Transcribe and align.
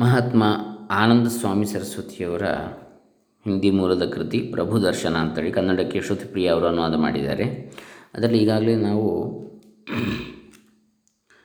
ಮಹಾತ್ಮ 0.00 0.44
ಆನಂದ 0.90 1.28
ಸ್ವಾಮಿ 1.28 1.66
ಸರಸ್ವತಿಯವರ 1.66 2.42
ಹಿಂದಿ 3.44 3.70
ಮೂಲದ 3.70 4.08
ಕೃತಿ 4.08 4.38
ಪ್ರಭು 4.38 4.82
ದರ್ಶನ 4.82 5.16
ಅಂತೇಳಿ 5.16 5.52
ಕನ್ನಡಕ್ಕೆ 5.52 6.00
ಶ್ರುತಿಪ್ರಿಯ 6.00 6.48
ಅವರು 6.48 6.66
ಅನುವಾದ 6.66 6.94
ಮಾಡಿದ್ದಾರೆ. 6.94 7.44
ಅದರಲ್ಲಿ 8.14 8.38
ಈಗಾಗಲೇ 8.38 8.76
ನಾವು 8.76 9.32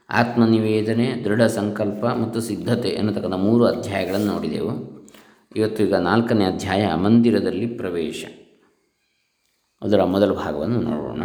ಆತ್ಮನಿವೇದನೆ, 0.10 1.21
ದೃಢ 1.23 1.41
ಸಂಕಲ್ಪ 1.41 2.05
ಮತ್ತು 2.05 2.41
ಸಿದ್ಧತೆ 2.41 2.89
ಎನ್ನತಕ್ಕಂಥ 2.89 3.33
ಮೂರು 3.33 3.65
ಅಧ್ಯಾಯಗಳನ್ನು 3.65 4.33
ನೋಡಿದೆವು. 4.33 5.05
ಇವತ್ತು 5.55 5.83
ಈಗ 5.83 5.95
ನಾಲ್ಕನೇ 5.95 6.45
ಅಧ್ಯಾಯ 6.45 6.93
ಮಂದಿರದಲ್ಲಿ 6.93 7.67
ಪ್ರವೇಶ. 7.67 8.25
ಅದರ 9.81 10.03
ಮೊದಲ 10.03 10.33
ಭಾಗವನ್ನು 10.33 10.81
ನೋಡೋಣ. 10.81 11.23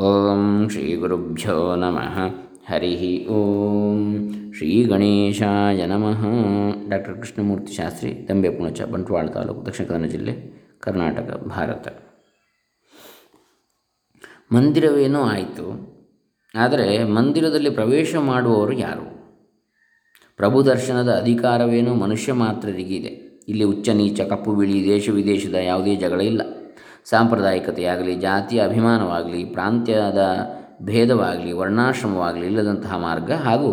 ಓಂ 0.00 0.68
ಶ್ರೀ 0.68 0.94
ಗುರುಭ್ಯೋ 0.94 1.76
ನಮಃ. 1.76 2.49
ಹರಿ 2.70 3.26
ಓಂ. 3.26 4.00
ಶ್ರೀ 4.56 4.68
ಗಣೇಶಾಯ 4.84 5.86
ನಮಃ. 5.86 6.20
ಡಾಕ್ಟರ್ 6.90 7.16
ಕೃಷ್ಣಮೂರ್ತಿ 7.16 7.72
ಶಾಸ್ತ್ರಿ 7.72 8.10
ದಂಬೆ 8.28 8.50
ಪುಣಚ 8.50 8.82
ಬಂಟ್ವಾಳ 8.82 9.26
ತಾಲೂಕು, 9.26 9.60
ದಕ್ಷಿಣ 9.66 9.86
ಕನ್ನಡ 9.86 10.08
ಜಿಲ್ಲೆ, 10.08 10.34
ಕರ್ನಾಟಕ, 10.80 11.28
ಭಾರತ. 11.46 11.88
ಮಂದಿರವೇನೋ 14.52 15.22
ಆಯಿತು, 15.22 15.66
ಆದರೆ 16.54 16.86
ಮಂದಿರದಲ್ಲಿ 17.04 17.70
ಪ್ರವೇಶ 17.70 18.14
ಮಾಡುವವರು 18.16 18.76
ಯಾರು? 18.78 19.08
ಪ್ರಭು 20.36 20.66
ದರ್ಶನದ 20.66 21.10
ಅಧಿಕಾರವೇನು? 21.14 21.94
ಮನುಷ್ಯ 21.94 22.32
ಮಾತ್ರರಿಗಿದೆ 22.32 23.12
ಇಲ್ಲಿ 23.48 23.64
ಉಚ್ಚ 23.64 23.88
ನೀಚ, 23.88 24.20
ಕಪ್ಪು 24.20 24.54
ಬಿಳಿ, 24.54 24.78
ದೇಶ 24.84 25.08
ವಿದೇಶದ 25.10 25.54
ಯಾವುದೇ 25.54 25.96
ಜಗಳ 25.96 26.20
ಇಲ್ಲ. 26.20 26.42
ಸಾಂಪ್ರದಾಯಿಕತೆಯಾಗಲಿ, 27.04 28.14
ಜಾತಿಯ 28.14 28.62
ಅಭಿಮಾನವಾಗಲಿ, 28.62 29.44
ಪ್ರಾಂತ್ಯದ 29.44 30.22
ಭೇದವಾಗಲಿ, 30.82 31.52
ವರ್ಣಾಶ್ರಮವಾಗಲಿ 31.52 32.46
ಇಲ್ಲದಂತಹ 32.46 32.96
ಮಾರ್ಗ 32.96 33.32
ಹಾಗೂ 33.32 33.72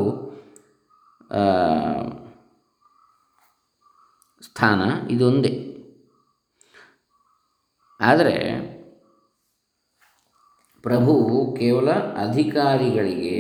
ಸ್ಥಾನ 4.41 4.81
ಇದೊಂದೇ. 5.09 5.53
ಆದರೆ 7.99 8.36
ಪ್ರಭು 10.81 11.14
ಕೇವಲ 11.59 11.89
ಅಧಿಕಾರಿಗಳಿಗೆ 11.91 13.39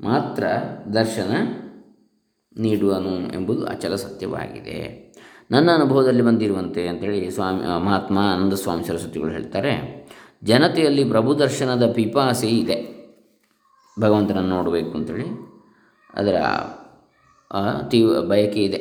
ಮಾತ್ರ 0.00 0.44
ದರ್ಶನ 0.94 1.30
ನೀಡುವನು 2.56 3.14
ಎಂಬುದು 3.32 3.66
ಅಚಲ 3.66 3.94
ಸತ್ಯವಾಗಿದೆ. 3.94 5.08
ನನ್ನ 5.50 5.68
ಅನುಭವದಲ್ಲಿ 5.74 6.22
ಬಂದಿರುವಂತೆ 6.22 6.88
ಅಂತೇಳಿ 6.88 7.30
ಸ್ವಾಮಿ, 7.30 7.84
ಮಹಾತ್ಮ 7.84 8.18
ಆನಂದ 8.18 8.52
ಸ್ವಾಮಿ 8.52 8.84
ಸರಸ್ವತಿಗಳು 8.84 9.30
ಹೇಳ್ತಾರೆ 9.30 9.72
ಜನತೆಯಲ್ಲಿ 10.42 11.04
ಪ್ರಭು 11.04 11.38
ದರ್ಶನದ 11.38 11.84
ಪಿಪಾಸೆ 11.92 12.48
ಇದೆ. 12.48 12.76
ಭಗವಂತನನ್ನು 14.00 14.50
ನೋಡಬೇಕು 14.56 14.92
ಅಂತೇಳಿ 14.98 15.28
ಅದರ 16.14 16.36
ತೀವ್, 17.90 18.10
ಬಯಕೆ 18.28 18.60
ಇದೆ. 18.64 18.80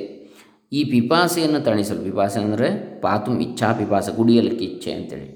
ಈ 0.71 0.83
ಪಿಪಾಸೆಯನ್ನು 0.83 1.59
ತಣಿಸಲು, 1.59 1.99
ಪಿಪಾಸೆ 2.03 2.39
ಅಂದರೆ 2.39 2.69
ಪಾತು, 3.01 3.39
ಇಚ್ಛಾ, 3.39 3.73
ಪಿಪಾಸ, 3.73 4.09
ಕುಡಿಯಲಿಕ್ಕೆ 4.09 4.65
ಇಚ್ಛೆ 4.65 4.91
ಅಂತೇಳಿ. 4.91 5.27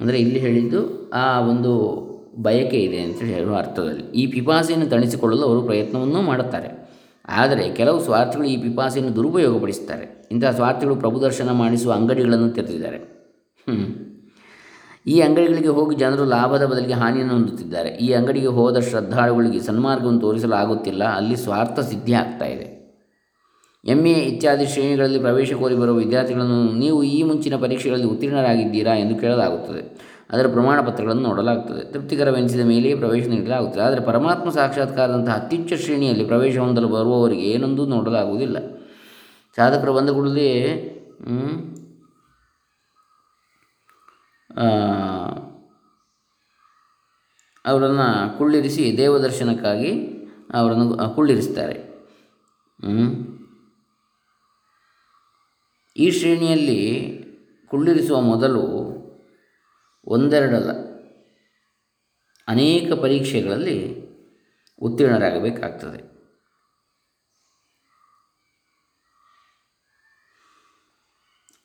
ಅಂದರೆ 0.00 0.18
ಇಲ್ಲಿ 0.18 0.40
ಹೇಳಿದ್ದು 0.40 1.10
ಆ 1.12 1.40
ಒಂದು 1.40 1.72
ಬಯಕೆ 2.42 2.80
ಇದೆ 2.80 2.98
ಅಂತೇಳಿ 3.00 3.32
ಹೇಳುವ 3.32 3.56
ಅರ್ಥದಲ್ಲಿ. 3.56 4.04
ಈ 4.10 4.26
ಪಿಪಾಸೆಯನ್ನು 4.26 4.86
ತಣಿಸಿಕೊಳ್ಳಲು 4.86 5.42
ಅವರು 5.42 5.62
ಪ್ರಯತ್ನವನ್ನು 5.62 6.20
ಮಾಡುತ್ತಾರೆ. 6.22 6.68
ಆದರೆ 7.28 7.64
ಕೆಲವು 7.74 7.98
ಸ್ವಾರ್ಥಿಗಳು 8.04 8.46
ಈ 8.48 8.56
ಪಿಪಾಸೆಯನ್ನು 8.62 9.14
ದುರುಪಯೋಗಪಡಿಸುತ್ತಾರೆ. 9.16 10.28
ಇಂತಹ 10.30 10.50
ಸ್ವಾರ್ಥಿಗಳು 10.50 10.96
ಪ್ರಭು 10.96 11.22
ದರ್ಶನ 11.22 11.50
ಮಾಡಿಸುವ 11.52 11.92
ಅಂಗಡಿಗಳನ್ನು 11.92 12.50
ತೆರೆದಿದ್ದಾರೆ. 12.50 13.00
ಈ 15.08 15.20
ಅಂಗಡಿಗಳಿಗೆ 15.20 15.68
ಹೋಗಿ 15.68 15.96
ಜನರು 15.96 16.24
ಲಾಭದ 16.24 16.64
ಬದಲಿಗೆ 16.66 16.92
ಹಾನಿಯನ್ನು 16.92 17.34
ಹೊಂದುತ್ತಿದ್ದಾರೆ. 17.34 17.88
ಈ 17.88 18.12
ಅಂಗಡಿಗೆ 18.12 18.46
ಹೋದ 18.46 18.78
ಶ್ರದ್ಧಾಳುಗಳಿಗೆ 18.78 19.60
ಸನ್ಮಾರ್ಗವನ್ನು 19.60 20.20
ತೋರಿಸಲಾಗುತ್ತಿಲ್ಲ. 20.20 21.04
ಅಲ್ಲಿ 21.04 21.36
ಸ್ವಾರ್ಥ 21.36 21.80
ಸಿದ್ಧಿ 21.80 22.12
ಆಗ್ತಾ 22.12 22.44
ಇದೆ. 22.44 22.66
ಎಂ 23.84 24.06
ಎ 24.06 24.12
ಇತ್ಯಾದಿ 24.12 24.66
ಶ್ರೇಣಿಗಳಲ್ಲಿ 24.66 25.18
ಪ್ರವೇಶ 25.18 25.52
ಕೋರಿ 25.52 25.74
ಬರುವ 25.74 25.94
ವಿದ್ಯಾರ್ಥಿಗಳನ್ನು 25.94 26.72
ನೀವು 26.72 27.02
ಈ 27.02 27.22
ಮುಂಚಿನ 27.22 27.56
ಪರೀಕ್ಷೆಗಳಲ್ಲಿ 27.56 28.06
ಉತ್ತೀರ್ಣರಾಗಿದ್ದೀರಾ 28.06 28.94
ಎಂದು 28.94 29.16
ಕೇಳಲಾಗುತ್ತದೆ. 29.20 29.82
ಅದರ 30.30 30.46
ಪ್ರಮಾಣ 30.46 30.80
ಪತ್ರಗಳನ್ನು 30.80 31.22
ನೋಡಲಾಗುತ್ತದೆ. 31.22 31.92
ತೃಪ್ತಿಕರವೆನಿಸಿದ 31.92 32.60
ಮೇಲೆಯೇ 32.60 32.94
ಪ್ರವೇಶ 32.94 33.26
ನೀಡಲಾಗುತ್ತದೆ. 33.26 33.82
ಆದರೆ 33.82 34.00
ಪರಮಾತ್ಮ 34.00 34.50
ಸಾಕ್ಷಾತ್ಕಾರದಂತಹ 34.50 35.32
ಅತ್ಯುಚ್ಚ 35.32 35.72
ಶ್ರೇಣಿಯಲ್ಲಿ 35.72 36.24
ಪ್ರವೇಶ 36.24 36.58
ಹೊಂದಲು 36.58 36.88
ಬರುವವರಿಗೆ 36.88 37.42
ಏನೊಂದು 37.42 37.86
ನೋಡಲಾಗುವುದಿಲ್ಲ. 37.86 38.58
ಸಾಧಕರು 39.56 39.92
ಬಂದ 39.92 40.10
ಕೂಡಲೇ 40.10 40.48
ಅವರನ್ನು 47.64 48.38
ಕುಳ್ಳಿರಿಸಿ 48.38 48.96
ದೇವದರ್ಶನಕ್ಕಾಗಿ 48.96 49.90
ಅವರನ್ನು 50.54 51.14
ಕುಳ್ಳಿರಿಸ್ತಾರೆ. 51.14 51.76
ಈ 55.96 56.10
ಶ್ರೇಣಿಯಲ್ಲಿ 56.10 56.80
ಕುಳ್ಳಿರಿಸುವ 57.70 58.20
ಮೊದಲು 58.20 58.64
ಒಂದೆರಡಲ್ಲ. 60.06 60.70
ಅನೇಕ 62.48 62.92
ಪರೀಕ್ಷೆಗಳಲ್ಲಿ 62.92 63.78
ಉತ್ತೀರ್ಣರಾಗಬೇಕಾಗ್ತದೆ. 64.82 66.17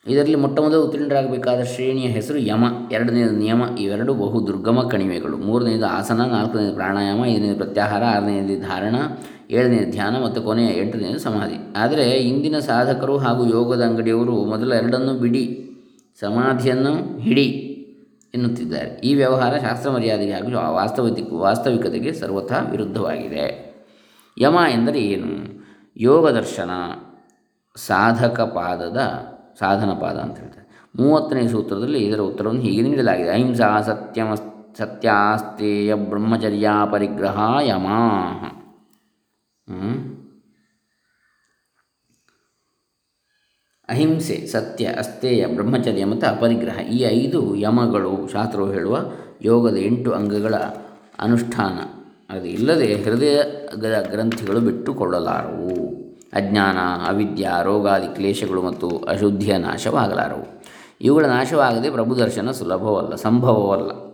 ಇದರಲ್ಲಿ 0.06 0.34
ಮೊಟ್ಟ 0.34 0.60
ಮೊದಲು 0.60 0.82
ಉತ್ತೀರ್ಣರಾಗಬೇಕಾದ 0.82 1.62
ಶ್ರೇಣಿಯ 1.62 2.06
ಹೆಸರು 2.06 2.38
ಯಮ. 2.38 2.64
ಎರಡನೇದು 2.92 3.30
ನಿಯಮ. 3.30 3.62
ಇವೆರಡು 3.78 4.14
ಬಹು 4.14 4.46
ದುರ್ಗಮ 4.46 4.80
ಕಣಿವೆಗಳು. 4.80 5.36
ಮೂರನೇದು 5.36 5.86
ಆಸನ. 5.86 6.24
ನಾಲ್ಕನೇದು 6.24 6.74
ಪ್ರಾಣಾಯಾಮ. 6.74 7.24
ಐದನೇದು 7.24 7.56
ಪ್ರತ್ಯಾಹಾರ. 7.56 8.04
ಆರನೇದು 8.04 8.60
ಧಾರಣ. 8.60 8.94
ಏಳನೇದು 9.50 9.90
ಧ್ಯಾನ. 9.90 10.24
ಮತ್ತು 10.24 10.42
ಕೊನೆಯ 10.42 10.80
ಎಂಟನೇದು 10.80 11.18
ಸಮಾಧಿ. 11.18 11.74
ಆದರೆ 11.76 12.10
ಇಂದಿನ 12.10 12.58
ಸಾಧಕರು 12.58 13.16
ಹಾಗೂ 13.16 13.46
ಯೋಗದ 13.46 13.82
ಅಂಗಡಿಯವರು 13.82 14.44
ಮೊದಲ 14.44 14.72
ಎರಡನ್ನು 14.72 15.14
ಬಿಡಿ. 15.14 15.70
ಸಮಾಧಿಯನ್ನು 16.20 17.18
ಹಿಡಿ 17.18 17.70
ಎನ್ನುತ್ತಿದ್ದಾರೆ. 18.34 19.00
ಈ 19.04 19.14
ವ್ಯವಹಾರ 19.14 19.56
ಶಾಸ್ತ್ರ 19.56 19.90
ಮರ್ಯಾದೆಗೆ 19.90 20.32
ಹಾಗೂ 20.32 20.74
ವಾಸ್ತವಿಕ 20.74 21.32
ವಾಸ್ತವಿಕತೆಗೆ 21.32 22.12
ಸರ್ವಥಾ 22.12 22.68
ವಿರುದ್ಧವಾಗಿದೆ. 22.70 23.74
ಯಮ 24.40 24.56
ಎಂದರೆ 24.70 25.02
ಏನು? 25.02 25.64
ಯೋಗ 25.96 26.28
ದರ್ಶನ 26.28 26.70
ಸಾಧಕ 27.76 28.40
ಪಾದದ 28.40 29.33
ಸಾಧನ 29.58 29.90
ಪಾದ 30.00 30.16
ಅಂತ 30.16 30.36
ಹೇಳ್ತಾರೆ. 30.38 30.66
ಮೂವತ್ತನೇ 30.96 31.44
ಸೂತ್ರದಲ್ಲಿ 31.48 32.00
ಇದರ 32.04 32.20
ಉತ್ತರವನ್ನು 32.20 32.60
ಹೀಗೆ 32.60 32.82
ನೀಡಲಾಗಿದೆ. 32.82 33.30
ಅಹಿಂಸಾ 33.30 33.68
ಸತ್ಯಮ 33.80 34.34
ಸತ್ಯಾಸ್ತೇಯ 34.78 35.94
ಬ್ರಹ್ಮಚರ್ಯ 35.94 36.68
ಪರಿಗ್ರಹ 36.92 37.38
ಯಮ 37.62 37.88
ಅಹಿಂಸೆ, 43.88 44.36
ಸತ್ಯ 44.46 44.84
ಅಸ್ತೇಯ 44.98 45.46
ಬ್ರಹ್ಮಚರ್ಯ 45.46 46.04
ಮತ್ತು 46.04 46.26
ಅಪರಿಗ್ರಹ 46.26 46.78
ಈ 46.80 47.00
ಐದು 47.10 47.40
ಯಮಗಳು 47.56 48.28
ಶಾಸ್ತ್ರವು 48.32 48.72
ಹೇಳುವ 48.72 48.96
ಯೋಗದ 49.42 49.76
ಎಂಟು 49.76 50.12
ಅಂಗಗಳ 50.12 50.54
ಅನುಷ್ಠಾನ. 51.18 51.76
ಅದು 52.34 52.46
ಇಲ್ಲದೆ 52.46 52.88
ಹೃದಯ 53.02 53.42
ಗ್ರಂಥಿಗಳು 54.10 54.60
ಬಿಟ್ಟುಕೊಳ್ಳಲಾರವು. 54.60 55.83
ಅಜ್ಞಾನ, 56.34 56.76
ಅವಿದ್ಯ, 57.08 57.50
ರೋಗಾದಿ 57.62 58.14
ಕ್ಲೇಶಗಳು 58.14 58.62
ಮತ್ತು 58.62 58.88
ಅಶುದ್ಧಿಯ 59.08 59.56
ನಾಶವಾಗಲಾರವು. 59.56 60.62
ಇವುಗಳ 61.00 61.26
ನಾಶವಾಗದೆ 61.26 61.90
ಪ್ರಭು 61.90 62.18
ದರ್ಶನ 62.18 62.50
ಸುಲಭವಲ್ಲ, 62.50 63.14
ಸಂಭವವಲ್ಲ. 63.14 64.04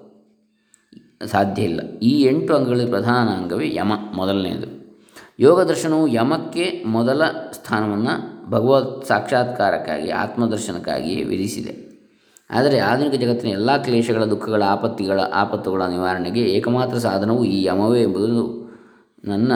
ಸಾಧ್ಯ 1.27 1.63
ಇಲ್ಲ. 1.63 1.81
ಈ 2.03 2.23
ಎಂಟು 2.23 2.55
ಅಂಗಗಳ 2.55 2.81
ಪ್ರಧಾನ 2.89 3.29
ಅಂಗವೇ 3.29 3.75
ಯಮ, 3.75 3.93
ಮೊದಲನೆಯದು. 4.15 4.81
ಯೋಗ 5.41 5.61
ದರ್ಶನವು 5.61 6.07
ಯಮಕ್ಕೆ 6.07 6.85
ಮೊದಲ 6.87 7.23
ಸ್ಥಾನವನ್ನು 7.53 8.41
ಭಗವತ್ 8.51 9.07
ಸಾಕ್ಷಾತ್ಕಾರಕ್ಕಾಗಿ, 9.07 10.11
ಆತ್ಮದರ್ಶನಕ್ಕಾಗಿಯೇ 10.11 11.23
ವಿಧಿಸಿದೆ. 11.23 11.91
ಆದರೆ 12.51 12.79
ಆಧುನಿಕ 12.79 13.21
ಜಗತ್ತಿನ 13.21 13.51
ಎಲ್ಲ 13.51 13.83
ಕ್ಲೇಶಗಳ, 13.83 14.25
ದುಃಖಗಳ, 14.25 14.63
ಆಪತ್ತಿಗಳ, 14.63 15.21
ಆಪತ್ತುಗಳ 15.21 15.83
ನಿವಾರಣೆಗೆ 15.83 16.41
ಏಕಮಾತ್ರ 16.41 16.99
ಸಾಧನವು 16.99 17.45
ಈ 17.45 17.65
ಯಮವೇ 17.65 18.03
ಎಂಬುದು 18.03 18.71
ನನ್ನ 19.25 19.53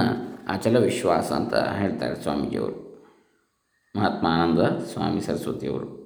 ಅಚಲ 0.49 0.79
ವಿಶ್ವಾಸ 0.79 1.33
ಅಂತ 1.33 1.55
ಹೇಳ್ತಾರೆ 1.55 2.23
ಸ್ವಾಮೀಜಿಯವರು. 2.23 2.85
Mahatma 3.97 4.27
Anand 4.27 4.59
Swami 4.93 5.21
ಸರಸ್ವತಿಯವರು. 5.21 6.05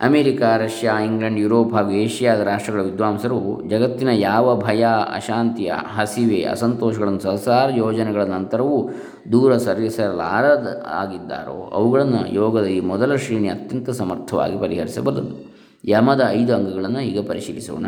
America, 0.00 0.42
Russia, 0.42 1.00
England, 1.00 1.38
Europe 1.38 1.74
ಹಾಗೂ 1.74 1.90
ಏಷ್ಯಾದ 1.90 2.40
ರಾಷ್ಟ್ರಗಳ 2.40 2.80
ವಿದ್ವಾಂಸರು 2.80 3.68
ಜಗತ್ತಿನ 3.68 4.08
ಯಾವ 4.08 4.56
ಭಯ, 4.56 4.86
ಅಶಾಂತಿಯ 5.14 5.72
ಹಸಿವೆ, 5.94 6.44
ಅಸಂತೋಷಗಳನ್ನು 6.44 7.20
ಸಹಸಾರ 7.20 7.70
ಯೋಜನೆಗಳ 7.76 8.22
ನಂತರವೂ 8.22 8.90
ದೂರ 9.32 9.56
ಸರಿಸಲಾರದ 9.56 10.86
ಆಗಿದ್ದಾರೋ 10.86 11.70
ಅವುಗಳನ್ನು 11.72 12.34
ಯೋಗದ 12.34 12.66
ಈ 12.66 12.80
ಮೊದಲ 12.80 13.14
ಶ್ರೇಣಿ 13.14 13.48
ಅತ್ಯಂತ 13.48 13.90
ಸಮರ್ಥವಾಗಿ 13.90 14.58
ಪರಿಹರಿಸಬಲ್ಲದು. 14.58 15.54
ಯಮದ 15.84 16.26
ಐದು 16.28 16.54
ಅಂಗಗಳನ್ನು 16.54 17.00
ಈಗ 17.00 17.28
ಪರಿಶೀಲಿಸೋಣ. 17.28 17.86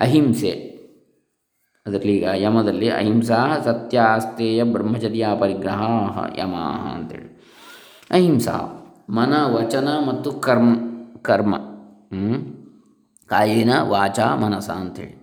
ಅಹಿಂಸೆ 0.00 0.61
ಅದರಲ್ಲಿ 1.86 2.12
ಈಗ 2.16 2.28
ಯಮದಲ್ಲಿ 2.34 2.88
ಅಹಿಂಸಾ 2.88 3.38
ಸತ್ಯಾಸ್ತೇಯ 3.64 4.64
ಬ್ರಹ್ಮಚರ್ಯ 4.64 5.28
ಪರಿಗ್ರಹ 5.40 5.80
ಯಮ 6.38 6.54
ಅಂತೇಳಿ. 6.94 7.28
ಅಹಿಂಸಾ, 8.10 8.56
ಮನ, 9.10 9.32
ವಚನ 9.46 9.88
ಮತ್ತು 10.08 10.32
ಕರ್ಮ 10.32 10.70
ಕರ್ಮ 11.22 11.54
ಕಾಯಿನ, 13.26 13.72
ವಾಚ, 13.88 14.20
ಮನಸ 14.20 14.70
ಅಂಥೇಳಿ 14.70 15.14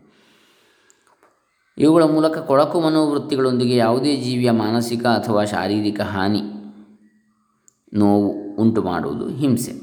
ಇವುಗಳ 1.78 2.04
ಮೂಲಕ 2.04 2.38
ಕೊಳಕು 2.38 2.78
ಮನೋವೃತ್ತಿಗಳೊಂದಿಗೆ 2.82 3.76
ಯಾವುದೇ 3.76 4.16
ಜೀವಿಯ 4.16 4.52
ಮಾನಸಿಕ 4.52 5.06
ಅಥವಾ 5.06 5.44
ಶಾರೀರಿಕ 5.44 6.02
ಹಾನಿ, 6.02 6.42
ನೋವು 7.94 8.32
ಉಂಟು 8.56 8.82
ಮಾಡುವುದು 8.84 9.28
ಹಿಂಸೆ. 9.28 9.74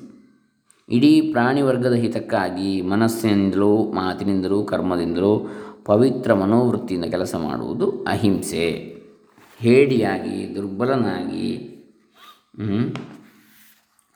ಇಡೀ 0.88 1.12
ಪ್ರಾಣಿ 1.20 1.62
ವರ್ಗದ 1.62 1.92
ಹಿತಕ್ಕಾಗಿ 1.92 2.82
ಮನಸ್ಸಿನಿಂದಲೂ, 2.82 3.70
ಮಾತಿನಿಂದಲೂ, 3.92 4.58
ಕರ್ಮದಿಂದಲೂ 4.64 5.32
ಪವಿತ್ರ 5.86 6.34
ಮನೋವೃತ್ತಿಯಿಂದ 6.34 7.04
ಕೆಲಸ 7.04 7.34
ಮಾಡುವುದು 7.34 8.04
ಅಹಿಂಸೆ. 8.08 8.96
ಹೇಡಿಯಾಗಿ, 9.58 10.54
ದುರ್ಬಲನಾಗಿ 10.54 11.56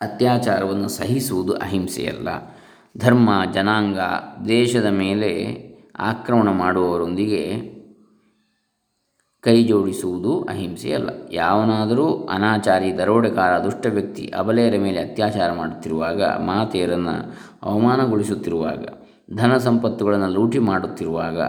ಅತ್ಯಾಚಾರವನ್ನು 0.01 0.89
ಸಹಿಸುವುದು 0.89 1.53
ಅಹಿಂಸೆಯಲ್ಲ. 1.53 2.29
ಧರ್ಮ, 2.99 3.31
ಜನಾಂಗ, 3.55 3.99
ದೇಶದ 4.49 4.87
ಮೇಲೆ 4.87 5.31
ಆಕ್ರಮಣ 5.99 6.49
ಮಾಡುವವರೊಂದಿಗೆ 6.51 7.45
ಕೈ 9.41 9.63
ಜೋಡಿಸುವುದು 9.65 10.41
ಅಹಿಂಸೆಯಲ್ಲ. 10.43 11.11
ಯಾವನಾದರೂ 11.33 12.25
ಅನಾಚಾರಿ, 12.25 12.99
ದರೋಡೆಕಾರ, 12.99 13.59
ದುಷ್ಟ 13.59 13.87
ವ್ಯಕ್ತಿ 13.87 14.33
ಅಬಲೆಯರ 14.39 14.75
ಮೇಲೆ 14.79 15.01
ಅತ್ಯಾಚಾರ 15.01 15.53
ಮಾಡುತ್ತಿರುವಾಗ, 15.53 16.23
ಮಾತೆಯರನ್ನು 16.23 17.17
ಅವಮಾನಗೊಳಿಸುತ್ತಿರುವಾಗ 17.63 18.89
ಧನ 19.37 19.57
ಸಂಪತ್ತುಗಳನ್ನು 19.57 20.29
ಲೂಟಿ 20.29 20.59
ಮಾಡುತ್ತಿರುವಾಗ 20.59 21.41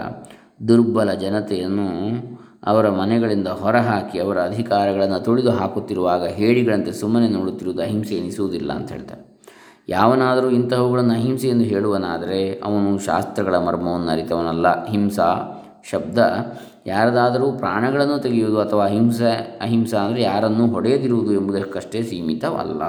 ದುರ್ಬಲ 0.67 1.13
ಜನತೆಯನ್ನು 1.13 1.87
ಅವರ 2.63 2.89
ಮನೆಗಳಿಂದ 2.89 3.47
ಹೊರಹಾಕಿ 3.47 4.19
ಅವರ 4.19 4.41
ಅಧಿಕಾರಗಳನ್ನು 4.41 5.23
ತುಳಿದು 5.23 5.51
ಹಾಕುತ್ತಿರುವಾಗ 5.51 6.27
ಹೇಳಿಗಳಂತೆ 6.27 6.91
ಸುಮ್ಮನೆ 6.91 7.27
ನೋಡುತ್ತಿರುವುದು 7.27 7.81
ಅಹಿಂಸೆ 7.81 8.15
ಎನಿಸುವುದಿಲ್ಲ 8.15 8.73
ಅಂತ 8.73 8.91
ಹೇಳ್ತಾರೆ. 8.91 9.31
ಯಾವನಾದರೂ 9.89 10.49
ಇಂತಹವುಗಳನ್ನು 10.49 11.13
ಅಹಿಂಸೆ 11.13 11.47
ಎಂದು 11.47 11.63
ಹೇಳುವನಾದರೆ 11.63 12.59
ಅವನು 12.59 12.97
ಶಾಸ್ತ್ರಗಳ 12.97 13.57
ಮರ್ಮವನ್ನು 13.57 14.11
ಅರಿತವನಲ್ಲ. 14.11 14.85
ಹಿಂಸಾ 14.85 15.57
ಶಬ್ದ. 15.91 16.19
ಯಾರದಾದರೂ 16.85 17.51
ಪ್ರಾಣಗಳನ್ನು 17.51 18.19
ತೆಗೆಯುವುದು 18.19 18.59
ಅಥವಾ 18.59 18.85
ಅಹಿಂಸೆ, 18.85 19.59
ಅಹಿಂಸಾ 19.61 19.97
ಅಂದರೆ 19.97 20.21
ಯಾರನ್ನೂ 20.21 20.67
ಹೊಡೆಯದಿರುವುದು 20.67 21.33
ಎಂಬುದಕ್ಕಷ್ಟೇ 21.33 22.01
ಸೀಮಿತವಲ್ಲ. 22.03 22.81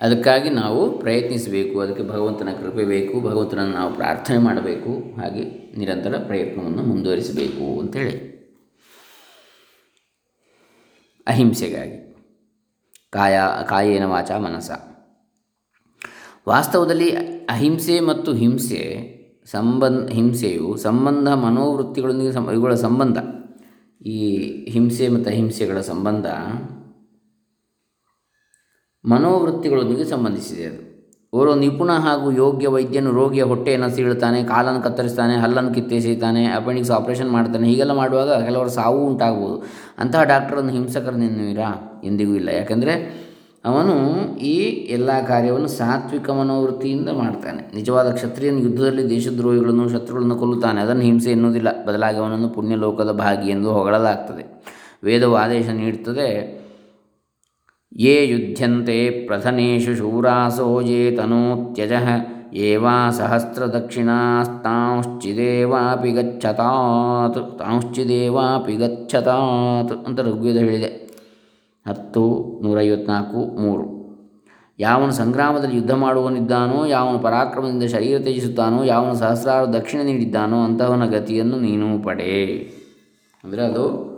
ಅದಕ್ಕಾಗಿ 0.00 0.50
ನಾವು 0.50 0.98
ಪ್ರಯತ್ನಿಸಬೇಕು, 0.98 1.80
ಅದಕ್ಕೆ 1.80 2.08
ಭಗವಂತನ 2.08 2.48
ಕೃಪೆ 2.60 2.84
ಬೇಕು, 2.84 3.20
ಭಗವಂತನನ್ನು 3.20 3.72
ನಾವು 3.72 3.94
ಪ್ರಾರ್ಥನೆ 3.94 4.38
ಮಾಡಬೇಕು, 4.38 5.20
ಹಾಗೆ 5.20 5.74
ನಿರಂತರ 5.78 6.18
ಪ್ರಯತ್ನವನ್ನು 6.26 6.82
ಮುಂದುವರಿಸಬೇಕು 6.82 7.80
ಅಂತೇಳಿ. 7.80 8.34
ಅಹಿಂಸೆಗಾಗಿ. 11.26 12.14
ಕಾಯ, 13.10 13.38
ಕಾಯೇನ 13.68 14.04
ವಾಚ 14.04 14.30
ಮನಸ. 14.30 14.70
ವಾಸ್ತವದಲ್ಲಿ 16.48 17.10
ಅಹಿಂಸೆ 17.50 18.00
ಮತ್ತು 18.00 18.34
ಹಿಂಸೆ 18.34 19.14
ಸಂಬಂಧ, 19.46 20.10
ಹಿಂಸೆಯು 20.10 20.76
ಸಂಬಂಧ, 20.76 21.28
ಮನೋವೃತ್ತಿಗಳೊಂದಿಗೆ 21.28 22.32
ಸಂ 22.32 22.50
ಇವುಗಳ 22.52 22.74
ಸಂಬಂಧ. 22.74 23.18
ಈ 24.06 24.36
ಹಿಂಸೆ 24.70 25.08
ಮತ್ತು 25.08 25.30
ಅಹಿಂಸೆಗಳ 25.30 25.80
ಸಂಬಂಧ 25.80 26.26
ಮನೋವೃತ್ತಿಗಳೊಂದಿಗೆ 29.04 30.04
ಸಂಬಂಧಿಸಿದೆ 30.04 30.64
ಅದು. 30.64 30.94
ಓರ್ವ 31.32 31.54
ನಿಪುಣ 31.54 31.92
ಹಾಗೂ 31.92 32.30
ಯೋಗ್ಯ 32.30 32.68
ವೈದ್ಯನು 32.68 33.12
ರೋಗಿಯ 33.12 33.42
ಹೊಟ್ಟೆಯನ್ನು 33.42 33.90
ಸೀಳುತ್ತಾನೆ, 33.90 34.44
ಕಾಲನ್ನು 34.44 34.82
ಕತ್ತರಿಸ್ತಾನೆ, 34.82 35.34
ಹಲ್ಲನ್ನು 35.34 35.74
ಕಿತ್ತೆಸೆಯುತ್ತಾನೆ 35.74 36.46
ಅಪೆಂಡಿಕ್ಸ್ 36.46 36.90
ಆಪರೇಷನ್ 36.90 37.30
ಮಾಡ್ತಾನೆ, 37.30 37.68
ಹೀಗೆಲ್ಲ 37.68 37.92
ಮಾಡುವಾಗ 37.92 38.44
ಕೆಲವರು 38.44 38.68
ಸಾವು 38.68 39.06
ಉಂಟಾಗ್ಬೋದು 39.06 39.62
ಅಂತಹ 39.98 40.22
ಡಾಕ್ಟರನ್ನು 40.22 40.72
ಹಿಂಸಕರನ್ನೆನ್ನುವಿರಾ 40.72 42.00
ಎಂದಿಗೂ 42.04 42.34
ಇಲ್ಲ. 42.34 42.48
ಯಾಕೆಂದರೆ 42.48 43.24
ಅವನು 43.64 43.94
ಈ 44.36 44.56
ಎಲ್ಲ 44.90 45.26
ಕಾರ್ಯವನ್ನು 45.26 45.68
ಸಾತ್ವಿಕ 45.68 46.30
ಮನೋವೃತ್ತಿಯಿಂದ 46.30 47.08
ಮಾಡ್ತಾನೆ. 47.08 47.74
ನಿಜವಾದ 47.74 48.10
ಕ್ಷತ್ರಿಯನ್ನು 48.10 48.60
ಯುದ್ಧದಲ್ಲಿ 48.60 49.10
ದೇಶದ್ರೋಹಿಗಳನ್ನು, 49.10 49.88
ಶತ್ರುಗಳನ್ನು 49.88 50.36
ಕೊಲ್ಲುತ್ತಾನೆ. 50.36 50.80
ಅದನ್ನು 50.80 51.02
ಹಿಂಸೆ 51.02 51.30
ಎನ್ನುವುದಿಲ್ಲ. 51.30 51.84
ಬದಲಾಗಿ 51.86 52.18
ಅವನನ್ನು 52.18 52.48
ಪುಣ್ಯಲೋಕದ 52.48 53.10
ಭಾಗಿ 53.10 53.50
ಎಂದು 53.50 53.72
ಹೊಗಳಲಾಗ್ತದೆ. 53.72 54.64
ವೇದವು 55.04 55.34
ಆದೇಶ 55.34 55.68
ನೀಡುತ್ತದೆ 55.68 56.63
ಯೇ 57.96 58.26
ಯುಧ್ಯಂತೆ 58.26 59.10
ಪ್ರಥನೇಶು 59.10 59.96
ಶೂರಾಸೋ 59.96 60.80
ಯೇ 60.80 61.10
ತನೋತ್ಯಜ 61.10 61.92
ಏವಾ 62.54 63.10
ಸಹಸ್ರದಕ್ಷಿಣಾಸ್ತಾಂಶ್ಚಿದೇವಾಪಿ 63.10 66.10
ಗಚ್ಚತಾತ್ 66.10 67.58
ತಾಂಶ್ಚಿದೇವಾಪಿ 67.58 68.72
ಗಚ್ಚತಾತ್ 68.72 70.06
ಅಂತ 70.06 70.20
ಋಗ್ವೇದ 70.20 70.56
ಹೇಳಿದೆ. 70.56 71.14
ಹತ್ತು 71.88 72.44
ನೂರೈವತ್ನಾಲ್ಕು 72.62 73.60
ಮೂರು. 73.60 74.04
ಯಾವನು 74.78 75.12
ಸಂಗ್ರಾಮದಲ್ಲಿ 75.12 75.76
ಯುದ್ಧ 75.76 75.92
ಮಾಡುವನಿದ್ದಾನೋ 75.92 76.86
ಯಾವನು 76.86 77.18
ಪರಾಕ್ರಮದಿಂದ 77.18 77.82
ಶರೀರ 77.82 78.18
ತ್ಯಜಿಸುತ್ತಾನೋ, 78.18 78.84
ಯಾವನು 78.84 79.14
ಸಹಸ್ರಾರು 79.14 79.72
ದಕ್ಷಿಣ 79.72 80.02
ನೀಡಿದ್ದಾನೋ 80.02 80.56
ಅಂತಹವನ 80.56 81.06
ಗತಿಯನ್ನು 81.06 81.60
ನೀನು 81.60 82.02
ಪಡೆ. 82.02 82.54
ಅಂದರೆ 83.44 83.62
ಅದು 83.62 84.13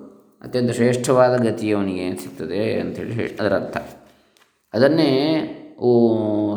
ಅತ್ಯಂತ 0.47 0.73
ಶ್ರೇಷ್ಠವಾದ 0.79 1.35
ಗತಿ 1.45 1.69
ಅವನಿಗೆ 1.77 2.05
ಸಿಗ್ತದೆ 2.23 2.63
ಅಂಥೇಳಿ 2.81 3.15
ಹೇಳಿ, 3.19 3.33
ಅದರ 3.41 3.53
ಅರ್ಥ. 3.61 3.77
ಅದನ್ನೇ 4.75 5.13